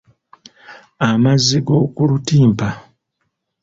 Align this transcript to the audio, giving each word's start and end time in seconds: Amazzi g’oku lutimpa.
Amazzi 1.07 1.57
g’oku 1.65 2.01
lutimpa. 2.09 2.67